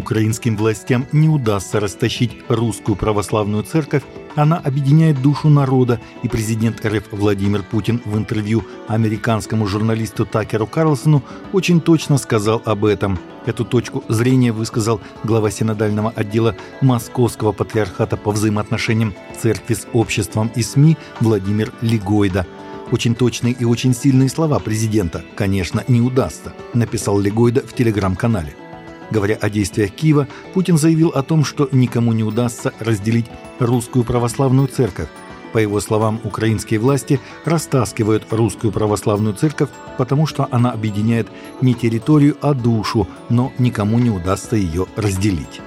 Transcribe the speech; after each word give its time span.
украинским 0.00 0.56
властям 0.56 1.06
не 1.12 1.28
удастся 1.28 1.78
растащить 1.78 2.36
русскую 2.48 2.96
православную 2.96 3.62
церковь, 3.62 4.02
она 4.34 4.56
объединяет 4.56 5.20
душу 5.22 5.48
народа, 5.48 6.00
и 6.22 6.28
президент 6.28 6.84
РФ 6.84 7.12
Владимир 7.12 7.62
Путин 7.62 8.00
в 8.04 8.16
интервью 8.16 8.64
американскому 8.88 9.66
журналисту 9.66 10.24
Такеру 10.24 10.66
Карлсону 10.66 11.22
очень 11.52 11.80
точно 11.80 12.18
сказал 12.18 12.62
об 12.64 12.84
этом. 12.84 13.18
Эту 13.46 13.64
точку 13.64 14.02
зрения 14.08 14.52
высказал 14.52 15.00
глава 15.24 15.50
синодального 15.50 16.12
отдела 16.16 16.56
Московского 16.80 17.52
патриархата 17.52 18.16
по 18.16 18.30
взаимоотношениям 18.32 19.14
церкви 19.38 19.74
с 19.74 19.86
обществом 19.92 20.50
и 20.54 20.62
СМИ 20.62 20.96
Владимир 21.20 21.72
Легойда. 21.80 22.46
Очень 22.90 23.14
точные 23.14 23.52
и 23.52 23.64
очень 23.64 23.94
сильные 23.94 24.28
слова 24.28 24.58
президента, 24.58 25.22
конечно, 25.36 25.84
не 25.88 26.00
удастся, 26.00 26.52
написал 26.74 27.18
Легойда 27.20 27.60
в 27.60 27.72
телеграм-канале. 27.74 28.54
Говоря 29.10 29.36
о 29.40 29.50
действиях 29.50 29.90
Киева, 29.90 30.28
Путин 30.54 30.78
заявил 30.78 31.08
о 31.08 31.22
том, 31.22 31.44
что 31.44 31.68
никому 31.72 32.12
не 32.12 32.22
удастся 32.22 32.72
разделить 32.78 33.26
русскую 33.58 34.04
православную 34.04 34.68
церковь. 34.68 35.08
По 35.52 35.58
его 35.58 35.80
словам, 35.80 36.20
украинские 36.22 36.78
власти 36.78 37.18
растаскивают 37.44 38.24
русскую 38.30 38.72
православную 38.72 39.34
церковь, 39.34 39.70
потому 39.98 40.26
что 40.26 40.46
она 40.52 40.70
объединяет 40.70 41.26
не 41.60 41.74
территорию, 41.74 42.36
а 42.40 42.54
душу, 42.54 43.08
но 43.28 43.52
никому 43.58 43.98
не 43.98 44.10
удастся 44.10 44.54
ее 44.54 44.86
разделить. 44.94 45.60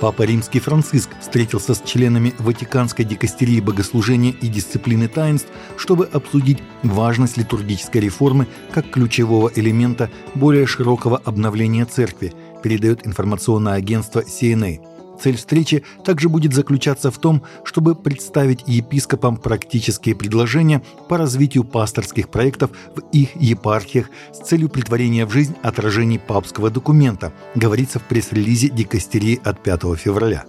Папа 0.00 0.22
Римский 0.22 0.60
Франциск 0.60 1.10
встретился 1.20 1.74
с 1.74 1.82
членами 1.82 2.32
Ватиканской 2.38 3.04
дикастерии 3.04 3.60
богослужения 3.60 4.30
и 4.30 4.46
дисциплины 4.46 5.08
таинств, 5.08 5.48
чтобы 5.76 6.06
обсудить 6.06 6.62
важность 6.84 7.36
литургической 7.36 8.00
реформы 8.00 8.46
как 8.70 8.90
ключевого 8.90 9.50
элемента 9.56 10.08
более 10.36 10.66
широкого 10.66 11.18
обновления 11.18 11.84
церкви, 11.84 12.32
передает 12.62 13.06
информационное 13.08 13.74
агентство 13.74 14.20
CNA. 14.20 14.87
Цель 15.20 15.36
встречи 15.36 15.84
также 16.04 16.28
будет 16.28 16.54
заключаться 16.54 17.10
в 17.10 17.18
том, 17.18 17.42
чтобы 17.64 17.94
представить 17.94 18.64
епископам 18.66 19.36
практические 19.36 20.14
предложения 20.14 20.82
по 21.08 21.18
развитию 21.18 21.64
пасторских 21.64 22.28
проектов 22.28 22.70
в 22.94 23.00
их 23.12 23.36
епархиях 23.36 24.10
с 24.32 24.46
целью 24.46 24.68
притворения 24.68 25.26
в 25.26 25.32
жизнь 25.32 25.56
отражений 25.62 26.18
папского 26.18 26.70
документа, 26.70 27.32
говорится 27.54 27.98
в 27.98 28.04
пресс-релизе 28.04 28.68
дикастерии 28.68 29.40
от 29.44 29.62
5 29.62 29.96
февраля. 29.96 30.44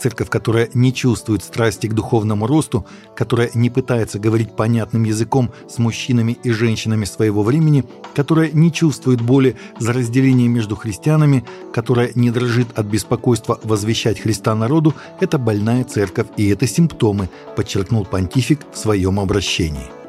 Церковь, 0.00 0.30
которая 0.30 0.70
не 0.72 0.94
чувствует 0.94 1.44
страсти 1.44 1.86
к 1.86 1.92
духовному 1.92 2.46
росту, 2.46 2.86
которая 3.14 3.50
не 3.52 3.68
пытается 3.68 4.18
говорить 4.18 4.56
понятным 4.56 5.04
языком 5.04 5.50
с 5.68 5.78
мужчинами 5.78 6.38
и 6.42 6.50
женщинами 6.50 7.04
своего 7.04 7.42
времени, 7.42 7.84
которая 8.14 8.50
не 8.50 8.72
чувствует 8.72 9.20
боли 9.20 9.56
за 9.78 9.92
разделение 9.92 10.48
между 10.48 10.74
христианами, 10.74 11.44
которая 11.74 12.12
не 12.14 12.30
дрожит 12.30 12.68
от 12.78 12.86
беспокойства 12.86 13.60
возвещать 13.62 14.20
Христа 14.20 14.54
народу, 14.54 14.94
это 15.20 15.36
больная 15.38 15.84
церковь 15.84 16.28
и 16.38 16.48
это 16.48 16.66
симптомы, 16.66 17.28
подчеркнул 17.54 18.06
понтифик 18.06 18.60
в 18.72 18.78
своем 18.78 19.20
обращении. 19.20 19.99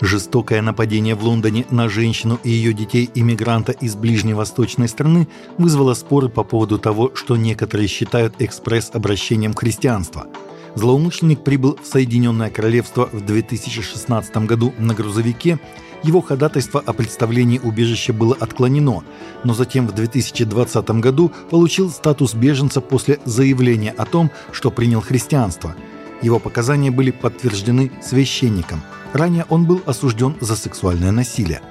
Жестокое 0.00 0.60
нападение 0.60 1.14
в 1.14 1.24
Лондоне 1.24 1.64
на 1.70 1.88
женщину 1.88 2.38
и 2.44 2.50
ее 2.50 2.74
детей-иммигранта 2.74 3.72
из 3.72 3.96
ближневосточной 3.96 4.88
страны 4.88 5.26
вызвало 5.56 5.94
споры 5.94 6.28
по 6.28 6.44
поводу 6.44 6.78
того, 6.78 7.12
что 7.14 7.36
некоторые 7.36 7.88
считают 7.88 8.34
экспресс-обращением 8.38 9.54
христианства. 9.54 10.26
Злоумышленник 10.74 11.42
прибыл 11.42 11.78
в 11.82 11.86
Соединенное 11.86 12.50
Королевство 12.50 13.08
в 13.10 13.24
2016 13.24 14.36
году 14.46 14.74
на 14.76 14.92
грузовике, 14.92 15.58
его 16.02 16.20
ходатайство 16.20 16.82
о 16.84 16.92
представлении 16.92 17.58
убежища 17.58 18.12
было 18.12 18.36
отклонено, 18.38 19.02
но 19.44 19.54
затем 19.54 19.88
в 19.88 19.92
2020 19.92 20.90
году 21.00 21.32
получил 21.50 21.90
статус 21.90 22.34
беженца 22.34 22.82
после 22.82 23.18
заявления 23.24 23.94
о 23.96 24.04
том, 24.04 24.30
что 24.52 24.70
принял 24.70 25.00
христианство. 25.00 25.74
Его 26.20 26.38
показания 26.38 26.90
были 26.90 27.12
подтверждены 27.12 27.90
священником– 28.02 28.82
Ранее 29.16 29.46
он 29.48 29.64
был 29.64 29.80
осужден 29.86 30.36
за 30.40 30.56
сексуальное 30.56 31.10
насилие. 31.10 31.62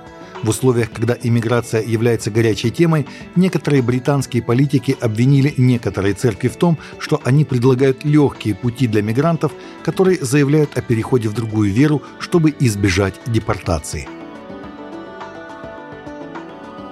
В 0.42 0.50
условиях, 0.50 0.92
когда 0.92 1.16
иммиграция 1.22 1.84
является 1.84 2.32
горячей 2.32 2.72
темой, 2.72 3.06
некоторые 3.36 3.84
британские 3.84 4.42
политики 4.42 4.98
обвинили 5.00 5.54
некоторые 5.56 6.16
церкви 6.16 6.48
в 6.48 6.56
том, 6.56 6.80
что 6.98 7.22
они 7.24 7.46
предлагают 7.46 8.04
легкие 8.04 8.56
пути 8.56 8.88
для 8.88 9.04
мигрантов, 9.04 9.52
которые 9.84 10.18
заявляют 10.26 10.76
о 10.76 10.82
переходе 10.82 11.30
в 11.30 11.34
другую 11.34 11.72
веру, 11.72 12.02
чтобы 12.18 12.52
избежать 12.60 13.14
депортации. 13.28 14.08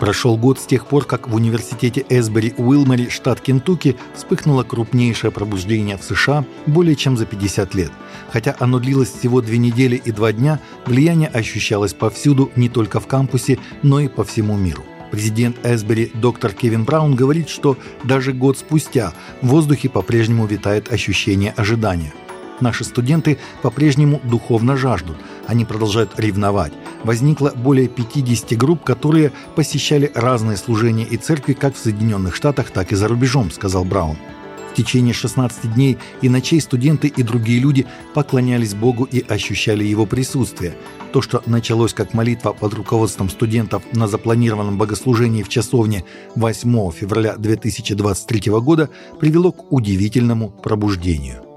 Прошел 0.04 0.36
год 0.36 0.60
с 0.60 0.66
тех 0.66 0.86
пор, 0.86 1.06
как 1.06 1.30
в 1.30 1.36
университете 1.36 2.06
Эсбери 2.10 2.54
Уилмери, 2.58 3.08
штат 3.08 3.40
Кентукки, 3.40 3.96
вспыхнуло 4.14 4.64
крупнейшее 4.64 5.32
пробуждение 5.32 5.96
в 5.96 6.04
США 6.04 6.44
более 6.66 6.98
чем 6.98 7.16
за 7.16 7.26
50 7.26 7.74
лет. 7.74 7.90
Хотя 8.30 8.54
оно 8.60 8.80
длилось 8.80 9.14
всего 9.14 9.40
две 9.40 9.58
недели 9.60 9.96
и 9.96 10.12
два 10.12 10.34
дня, 10.34 10.60
влияние 10.86 11.30
ощущалось 11.30 11.94
повсюду, 11.94 12.52
не 12.58 12.68
только 12.68 13.00
в 13.00 13.08
кампусе, 13.08 13.60
но 13.82 14.02
и 14.02 14.10
по 14.10 14.26
всему 14.26 14.58
миру. 14.58 14.84
Президент 15.10 15.56
Эсбери 15.66 16.12
доктор 16.14 16.52
Кевин 16.52 16.84
Браун 16.84 17.16
говорит, 17.16 17.48
что 17.48 17.78
даже 18.04 18.34
год 18.34 18.58
спустя 18.58 19.14
в 19.42 19.48
воздухе 19.48 19.88
по-прежнему 19.88 20.46
витает 20.46 20.92
ощущение 20.92 21.54
ожидания– 21.56 22.12
Наши 22.60 22.84
студенты 22.86 23.40
по-прежнему 23.62 24.22
духовно 24.24 24.78
жаждут. 24.78 25.18
Они 25.48 25.66
продолжают 25.66 26.20
ревновать. 26.20 26.74
Возникло 27.04 27.52
более 27.56 27.88
50 27.88 28.58
групп, 28.58 28.84
которые 28.84 29.32
посещали 29.56 30.12
разные 30.16 30.58
служения 30.58 31.06
и 31.06 31.18
церкви 31.18 31.54
как 31.54 31.76
в 31.76 31.80
Соединенных 31.80 32.36
Штатах, 32.36 32.72
так 32.72 32.92
и 32.92 32.96
за 32.96 33.08
рубежом, 33.08 33.52
сказал 33.52 33.84
Браун. 33.84 34.18
В 34.74 34.76
течение 34.76 35.14
16 35.14 35.76
дней 35.76 36.00
и 36.24 36.30
ночей 36.30 36.60
студенты 36.60 37.08
и 37.08 37.22
другие 37.22 37.60
люди 37.60 37.86
поклонялись 38.16 38.74
Богу 38.74 39.04
и 39.04 39.24
ощущали 39.28 39.84
Его 39.84 40.08
присутствие. 40.08 40.76
То, 41.12 41.22
что 41.22 41.44
началось 41.46 41.94
как 41.94 42.16
молитва 42.16 42.54
под 42.54 42.74
руководством 42.74 43.30
студентов 43.30 43.84
на 43.92 44.08
запланированном 44.08 44.80
богослужении 44.80 45.44
в 45.44 45.50
часовне 45.50 46.06
8 46.36 46.92
февраля 46.92 47.36
2023 47.38 48.52
года, 48.54 48.90
привело 49.20 49.52
к 49.52 49.72
удивительному 49.72 50.50
пробуждению. 50.50 51.53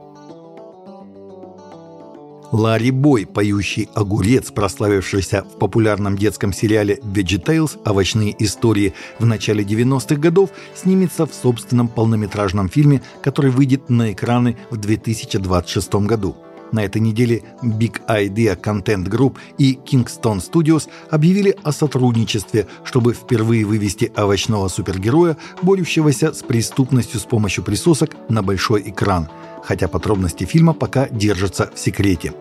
Ларри 2.53 2.91
Бой, 2.91 3.27
поющий 3.27 3.89
огурец, 3.95 4.51
прославившийся 4.51 5.43
в 5.43 5.59
популярном 5.59 6.17
детском 6.17 6.53
сериале 6.53 7.01
VeggieTales 7.03 7.79
«Овощные 7.85 8.35
истории» 8.45 8.95
в 9.19 9.27
начале 9.27 9.65
90-х 9.65 10.17
годов, 10.17 10.51
снимется 10.75 11.27
в 11.27 11.35
собственном 11.35 11.89
полнометражном 11.89 12.69
фильме, 12.69 13.03
который 13.23 13.51
выйдет 13.51 13.91
на 13.91 14.13
экраны 14.13 14.57
в 14.71 14.77
2026 14.77 15.95
году. 16.07 16.37
На 16.73 16.85
этой 16.85 17.01
неделе 17.01 17.43
Big 17.63 18.01
Idea 18.09 18.61
Content 18.61 19.09
Group 19.09 19.37
и 19.59 19.79
Kingston 19.85 20.39
Studios 20.39 20.89
объявили 21.11 21.57
о 21.63 21.73
сотрудничестве, 21.73 22.67
чтобы 22.85 23.13
впервые 23.15 23.65
вывести 23.65 24.13
овощного 24.17 24.69
супергероя, 24.69 25.37
борющегося 25.63 26.33
с 26.33 26.43
преступностью 26.43 27.21
с 27.21 27.25
помощью 27.25 27.65
присосок, 27.65 28.17
на 28.29 28.43
большой 28.43 28.83
экран– 28.83 29.29
хотя 29.67 29.89
подробности 29.89 30.45
фильма 30.45 30.73
пока 30.75 31.09
держатся 31.09 31.71
в 31.75 31.79
секрете. 31.79 32.33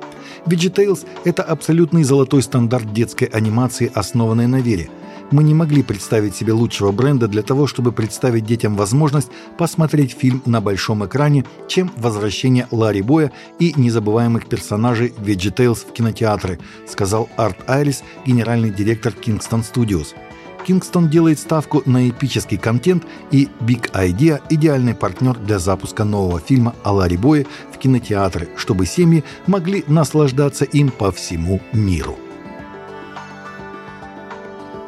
VeggieTales– 0.46 1.06
это 1.24 1.42
абсолютный 1.42 2.04
золотой 2.04 2.44
стандарт 2.44 2.94
детской 2.94 3.26
анимации, 3.26 3.92
основанной 3.94 4.48
на 4.48 4.62
вере. 4.62 4.90
Мы 5.32 5.44
не 5.44 5.54
могли 5.54 5.84
представить 5.84 6.36
себе 6.36 6.54
лучшего 6.54 6.92
бренда 6.92 7.28
для 7.28 7.42
того, 7.42 7.68
чтобы 7.68 7.92
представить 7.92 8.46
детям 8.46 8.76
возможность 8.76 9.30
посмотреть 9.58 10.12
фильм 10.12 10.42
на 10.46 10.62
большом 10.62 11.06
экране, 11.06 11.46
чем 11.68 11.92
«Возвращение 11.98 12.68
Ларри 12.72 13.02
Боя» 13.02 13.32
и 13.60 13.74
незабываемых 13.76 14.48
персонажей 14.48 15.14
VeggieTales 15.18 15.88
в 15.88 15.94
кинотеатры, 15.94 16.60
сказал 16.88 17.30
Арт 17.38 17.58
Айрис, 17.68 18.04
генеральный 18.26 18.70
директор 18.70 19.14
Kingston 19.14 19.64
Studios– 19.64 20.10
Kingston 20.66 21.10
делает 21.10 21.40
ставку 21.40 21.84
на 21.86 22.10
эпический 22.10 22.58
контент, 22.58 23.04
и 23.32 23.48
Big 23.62 23.92
Idea– 23.92 24.42
идеальный 24.50 24.96
партнер 24.96 25.38
для 25.38 25.60
запуска 25.60 26.04
нового 26.04 26.40
фильма 26.40 26.76
о 26.84 26.94
Ларри 26.94 27.18
Бое 27.18 27.46
в 27.72 27.78
кинотеатры, 27.78 28.50
чтобы 28.58 28.86
семьи 28.86 29.24
могли 29.48 29.84
наслаждаться 29.88 30.66
им 30.66 30.90
по 30.90 31.12
всему 31.12 31.62
миру. 31.72 32.18